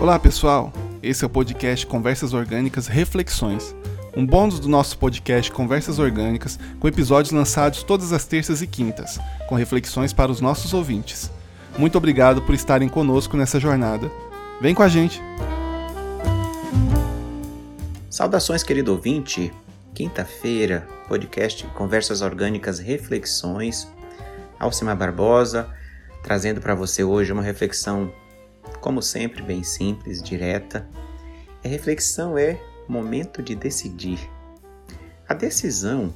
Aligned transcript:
Olá 0.00 0.16
pessoal, 0.16 0.72
esse 1.02 1.24
é 1.24 1.26
o 1.26 1.30
podcast 1.30 1.84
Conversas 1.84 2.32
Orgânicas 2.32 2.86
Reflexões, 2.86 3.74
um 4.16 4.24
bônus 4.24 4.60
do 4.60 4.68
nosso 4.68 4.96
podcast 4.96 5.50
Conversas 5.50 5.98
Orgânicas, 5.98 6.56
com 6.78 6.86
episódios 6.86 7.32
lançados 7.32 7.82
todas 7.82 8.12
as 8.12 8.24
terças 8.24 8.62
e 8.62 8.66
quintas, 8.68 9.18
com 9.48 9.56
reflexões 9.56 10.12
para 10.12 10.30
os 10.30 10.40
nossos 10.40 10.72
ouvintes. 10.72 11.28
Muito 11.76 11.98
obrigado 11.98 12.40
por 12.42 12.54
estarem 12.54 12.88
conosco 12.88 13.36
nessa 13.36 13.58
jornada. 13.58 14.08
Vem 14.60 14.72
com 14.72 14.84
a 14.84 14.88
gente! 14.88 15.20
Saudações, 18.08 18.62
querido 18.62 18.92
ouvinte! 18.92 19.52
Quinta-feira, 19.96 20.86
podcast 21.08 21.66
Conversas 21.74 22.22
Orgânicas 22.22 22.78
Reflexões. 22.78 23.88
Alcimar 24.60 24.96
Barbosa, 24.96 25.68
trazendo 26.22 26.60
para 26.60 26.76
você 26.76 27.02
hoje 27.02 27.32
uma 27.32 27.42
reflexão, 27.42 28.12
como 28.88 29.02
sempre, 29.02 29.42
bem 29.42 29.62
simples, 29.62 30.22
direta. 30.22 30.88
A 31.62 31.68
reflexão 31.68 32.38
é 32.38 32.58
momento 32.88 33.42
de 33.42 33.54
decidir. 33.54 34.18
A 35.28 35.34
decisão 35.34 36.10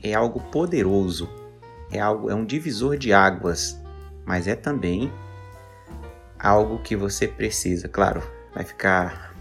é 0.00 0.14
algo 0.14 0.38
poderoso, 0.38 1.28
é 1.90 1.98
algo 1.98 2.30
é 2.30 2.34
um 2.36 2.44
divisor 2.44 2.96
de 2.96 3.12
águas, 3.12 3.76
mas 4.24 4.46
é 4.46 4.54
também 4.54 5.12
algo 6.38 6.78
que 6.78 6.94
você 6.94 7.26
precisa, 7.26 7.88
claro, 7.88 8.22
vai 8.54 8.62
ficar 8.62 9.34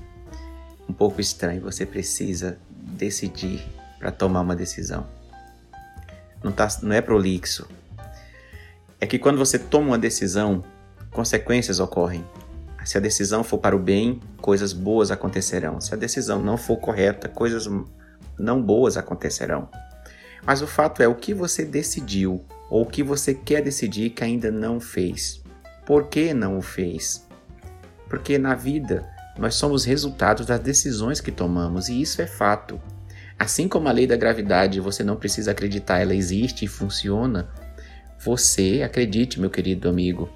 um 0.90 0.94
pouco 0.94 1.22
estranho, 1.22 1.62
você 1.62 1.86
precisa 1.86 2.58
decidir 2.72 3.64
para 4.00 4.10
tomar 4.10 4.42
uma 4.42 4.56
decisão. 4.56 5.06
Não, 6.44 6.52
tá, 6.52 6.68
não 6.82 6.96
é 6.96 7.02
prolixo. 7.02 7.70
É 9.00 9.06
que 9.06 9.20
quando 9.20 9.38
você 9.38 9.60
toma 9.60 9.90
uma 9.90 10.00
decisão, 10.00 10.64
consequências 11.12 11.80
ocorrem. 11.80 12.26
Se 12.84 12.98
a 12.98 13.02
decisão 13.02 13.44
for 13.44 13.58
para 13.58 13.76
o 13.76 13.80
bem, 13.80 14.20
coisas 14.42 14.74
boas 14.74 15.12
acontecerão. 15.12 15.80
Se 15.80 15.94
a 15.94 15.98
decisão 15.98 16.42
não 16.42 16.58
for 16.58 16.78
correta, 16.78 17.30
coisas 17.30 17.70
não 18.38 18.62
boas 18.62 18.98
acontecerão. 18.98 19.70
Mas 20.46 20.62
o 20.62 20.68
fato 20.68 21.02
é 21.02 21.08
o 21.08 21.16
que 21.16 21.34
você 21.34 21.64
decidiu 21.64 22.44
ou 22.70 22.84
o 22.84 22.86
que 22.86 23.02
você 23.04 23.34
quer 23.34 23.62
decidir 23.62 24.10
que 24.10 24.24
ainda 24.24 24.52
não 24.52 24.80
fez. 24.80 25.42
Por 25.86 26.08
que 26.08 26.34
não 26.34 26.58
o 26.58 26.62
fez? 26.62 27.26
Porque 28.10 28.38
na 28.38 28.56
vida 28.56 29.08
nós 29.38 29.56
somos 29.56 29.86
resultados 29.86 30.46
das 30.46 30.60
decisões 30.60 31.22
que 31.22 31.32
tomamos 31.32 31.90
e 31.90 32.02
isso 32.02 32.22
é 32.22 32.28
fato. 32.28 32.80
Assim 33.40 33.68
como 33.68 33.88
a 33.88 33.92
lei 33.92 34.06
da 34.06 34.16
gravidade, 34.16 34.80
você 34.80 35.04
não 35.04 35.16
precisa 35.16 35.52
acreditar, 35.52 36.00
ela 36.00 36.14
existe 36.14 36.66
e 36.66 36.68
funciona. 36.68 37.50
Você, 38.20 38.82
acredite, 38.84 39.40
meu 39.40 39.50
querido 39.50 39.90
amigo, 39.90 40.30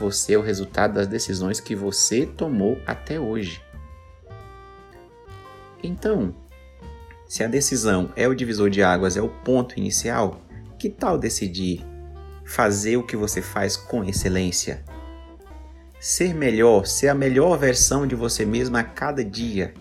você 0.00 0.32
é 0.32 0.38
o 0.38 0.42
resultado 0.42 0.94
das 0.94 1.06
decisões 1.06 1.60
que 1.60 1.76
você 1.76 2.24
tomou 2.24 2.80
até 2.86 3.20
hoje. 3.20 3.62
Então, 5.84 6.34
se 7.28 7.44
a 7.44 7.46
decisão 7.46 8.10
é 8.16 8.26
o 8.26 8.34
divisor 8.34 8.70
de 8.70 8.82
águas, 8.82 9.16
é 9.16 9.22
o 9.22 9.28
ponto 9.28 9.78
inicial, 9.78 10.40
que 10.78 10.88
tal 10.88 11.18
decidir 11.18 11.84
fazer 12.46 12.96
o 12.96 13.02
que 13.02 13.14
você 13.14 13.42
faz 13.42 13.76
com 13.76 14.02
excelência? 14.02 14.82
Ser 16.00 16.34
melhor, 16.34 16.86
ser 16.86 17.08
a 17.08 17.14
melhor 17.14 17.58
versão 17.58 18.06
de 18.06 18.14
você 18.14 18.46
mesmo 18.46 18.78
a 18.78 18.82
cada 18.82 19.22
dia. 19.22 19.74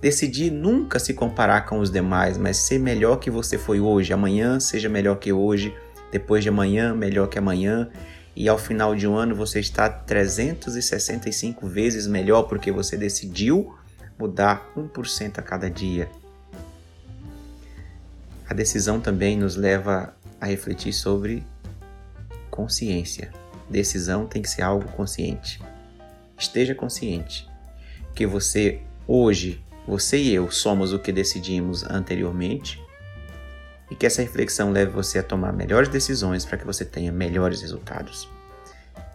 Decidir 0.00 0.50
nunca 0.50 0.98
se 0.98 1.12
comparar 1.12 1.66
com 1.66 1.78
os 1.78 1.90
demais, 1.90 2.38
mas 2.38 2.56
ser 2.56 2.78
melhor 2.78 3.16
que 3.18 3.30
você 3.30 3.58
foi 3.58 3.80
hoje. 3.80 4.14
Amanhã 4.14 4.58
seja 4.58 4.88
melhor 4.88 5.16
que 5.16 5.30
hoje, 5.30 5.76
depois 6.10 6.42
de 6.42 6.48
amanhã 6.48 6.94
melhor 6.94 7.28
que 7.28 7.38
amanhã, 7.38 7.90
e 8.34 8.48
ao 8.48 8.58
final 8.58 8.94
de 8.94 9.06
um 9.06 9.16
ano 9.16 9.34
você 9.34 9.60
está 9.60 9.88
365 9.88 11.66
vezes 11.66 12.06
melhor 12.06 12.44
porque 12.44 12.70
você 12.70 12.96
decidiu 12.96 13.76
mudar 14.18 14.70
1% 14.76 15.38
a 15.38 15.42
cada 15.42 15.70
dia. 15.70 16.08
A 18.48 18.54
decisão 18.54 19.00
também 19.00 19.36
nos 19.36 19.56
leva 19.56 20.14
a 20.40 20.46
refletir 20.46 20.92
sobre 20.92 21.44
consciência. 22.50 23.30
Decisão 23.68 24.26
tem 24.26 24.42
que 24.42 24.48
ser 24.48 24.62
algo 24.62 24.88
consciente. 24.92 25.60
Esteja 26.38 26.74
consciente 26.74 27.48
que 28.14 28.26
você 28.26 28.80
hoje 29.06 29.64
você 29.86 30.18
e 30.18 30.34
eu 30.34 30.50
somos 30.50 30.92
o 30.92 30.98
que 30.98 31.10
decidimos 31.10 31.82
anteriormente 31.84 32.80
e 33.90 33.94
que 33.96 34.06
essa 34.06 34.22
reflexão 34.22 34.70
leve 34.70 34.92
você 34.92 35.18
a 35.18 35.22
tomar 35.22 35.52
melhores 35.52 35.88
decisões 35.88 36.44
para 36.44 36.56
que 36.56 36.64
você 36.64 36.84
tenha 36.84 37.10
melhores 37.10 37.60
resultados. 37.60 38.28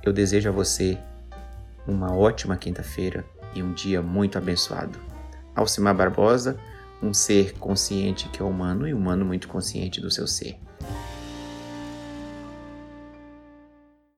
Eu 0.03 0.11
desejo 0.11 0.49
a 0.49 0.51
você 0.51 0.97
uma 1.87 2.13
ótima 2.15 2.57
quinta-feira 2.57 3.23
e 3.53 3.63
um 3.63 3.73
dia 3.73 4.01
muito 4.01 4.37
abençoado. 4.37 4.99
Alcimar 5.55 5.95
Barbosa, 5.95 6.59
um 7.01 7.13
ser 7.13 7.53
consciente 7.53 8.27
que 8.29 8.41
é 8.41 8.45
humano 8.45 8.87
e 8.87 8.93
humano 8.93 9.25
muito 9.25 9.47
consciente 9.47 10.01
do 10.01 10.11
seu 10.11 10.27
ser. 10.27 10.59